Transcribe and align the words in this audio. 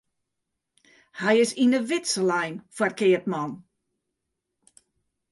Hy 1.19 1.35
is 1.43 1.51
yn 1.63 1.75
'e 1.77 1.81
widze 1.89 2.21
lein 2.29 2.55
foar 2.75 2.93
keapman. 2.99 3.51